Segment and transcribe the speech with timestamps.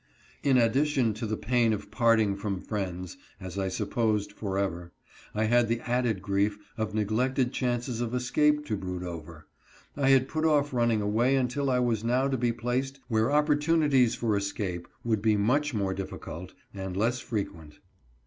[0.41, 4.93] In addition to the pain of parting from friends, as I supposed, forever,
[5.35, 9.45] I had the added grief of neglected chances of escape to brood over.
[9.95, 11.13] I had put off running AT ST.
[11.13, 11.35] MICHAELS AGAIN.
[11.35, 15.37] 125 away until I was now to be placed where opportunities for escape would be
[15.37, 17.77] much more difficult, and less frequent.